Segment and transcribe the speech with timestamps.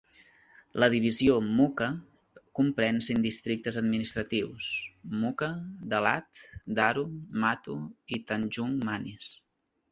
[0.83, 1.89] La divisió Mukah
[2.61, 4.71] comprèn cinc districtes administratius:
[5.21, 5.53] Mukah,
[5.95, 6.45] Dalat,
[6.81, 7.07] Daro,
[7.47, 7.79] Matu
[8.19, 9.33] i Tanjung Manis.